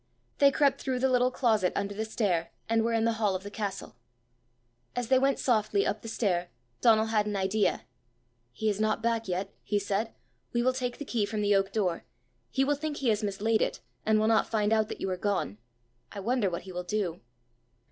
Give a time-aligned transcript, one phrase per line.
[0.39, 3.43] They crept through the little closet under the stair, and were in the hall of
[3.43, 3.97] the castle.
[4.95, 6.49] As they went softly up the stair,
[6.81, 7.83] Donal had an idea.
[8.51, 10.11] "He is not back yet!" he said:
[10.53, 12.03] "we will take the key from the oak door;
[12.49, 15.17] he will think he has mislaid it, and will not find out that you are
[15.17, 15.59] gone.
[16.11, 17.21] I wonder what he will do!"